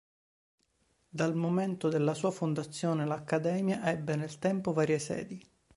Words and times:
Dal 1.09 1.35
momento 1.35 1.87
della 1.87 2.15
sua 2.15 2.31
fondazione 2.31 3.05
l'Accademia 3.05 3.85
ebbe, 3.87 4.15
nel 4.15 4.39
tempo, 4.39 4.73
varie 4.73 4.97
sedi. 4.97 5.47